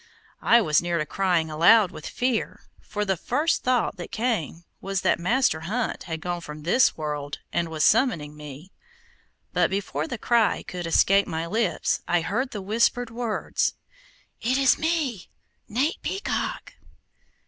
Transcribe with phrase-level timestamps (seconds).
[0.41, 5.01] I was near to crying aloud with fear, for the first thought that came was
[5.01, 8.71] that Master Hunt had gone from this world, and was summoning me;
[9.53, 13.75] but before the cry could escape my lips, I heard the whispered words:
[14.41, 15.29] "It is me,
[15.69, 16.73] Nate Peacock!"